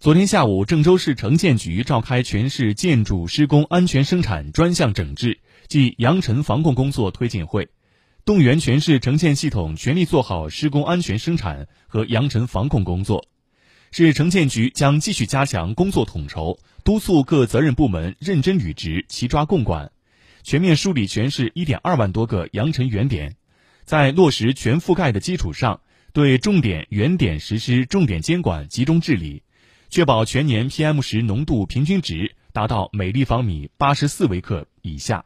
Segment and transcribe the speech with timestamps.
[0.00, 5.38] 昨天下午，郑州市城建局召开全市建筑施工安全生产专项整治
[5.68, 7.68] 暨扬尘防控工作推进会，
[8.24, 13.26] 动员全市城建系统全力做好施工安全生产和扬尘防控工作。
[13.90, 19.92] 市城建局将继续加强工作统筹，督促各责任部门认真履职、齐抓共管，
[20.42, 23.36] 全面梳理全市1.2万多个扬尘原点，
[23.84, 25.82] 在落实全覆盖的基础上，
[26.14, 29.42] 对重点原点实施重点监管、集中治理。
[29.90, 35.24] 确保全年 PM 十浓度平均值达到每立方米八十四微克以下。